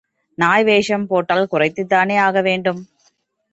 நாய் 0.37 0.63
வேஷம் 0.63 1.05
போட்டால் 1.07 1.49
குரைத்துத்தானே 1.51 2.17
ஆகவேண்டும்? 2.19 2.81